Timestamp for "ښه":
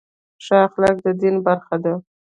0.43-0.55